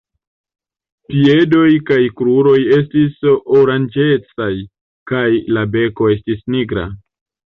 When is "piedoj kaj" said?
1.09-1.97